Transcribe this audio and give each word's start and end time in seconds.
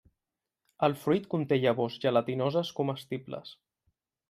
El 0.87 0.95
fruit 1.01 1.27
conté 1.35 1.59
llavors 1.59 1.99
gelatinoses 2.07 2.73
comestibles. 2.83 3.55